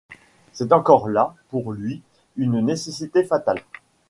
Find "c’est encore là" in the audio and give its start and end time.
0.51-1.35